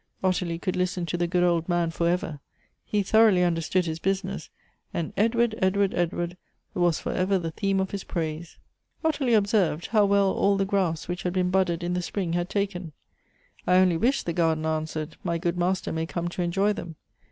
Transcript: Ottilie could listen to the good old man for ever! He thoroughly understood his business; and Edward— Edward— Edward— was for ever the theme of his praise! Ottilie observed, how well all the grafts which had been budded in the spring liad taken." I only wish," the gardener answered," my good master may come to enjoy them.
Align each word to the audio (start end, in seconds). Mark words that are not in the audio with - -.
Ottilie 0.23 0.57
could 0.57 0.75
listen 0.75 1.05
to 1.05 1.15
the 1.15 1.27
good 1.27 1.43
old 1.43 1.69
man 1.69 1.91
for 1.91 2.09
ever! 2.09 2.39
He 2.83 3.03
thoroughly 3.03 3.43
understood 3.43 3.85
his 3.85 3.99
business; 3.99 4.49
and 4.91 5.13
Edward— 5.15 5.53
Edward— 5.61 5.93
Edward— 5.93 6.37
was 6.73 6.97
for 6.99 7.11
ever 7.11 7.37
the 7.37 7.51
theme 7.51 7.79
of 7.79 7.91
his 7.91 8.03
praise! 8.03 8.57
Ottilie 9.05 9.35
observed, 9.35 9.85
how 9.89 10.05
well 10.07 10.31
all 10.31 10.57
the 10.57 10.65
grafts 10.65 11.07
which 11.07 11.21
had 11.21 11.33
been 11.33 11.51
budded 11.51 11.83
in 11.83 11.93
the 11.93 12.01
spring 12.01 12.33
liad 12.33 12.49
taken." 12.49 12.93
I 13.67 13.75
only 13.77 13.95
wish," 13.95 14.23
the 14.23 14.33
gardener 14.33 14.69
answered," 14.69 15.17
my 15.23 15.37
good 15.37 15.55
master 15.55 15.91
may 15.91 16.07
come 16.07 16.29
to 16.29 16.41
enjoy 16.41 16.73
them. 16.73 16.95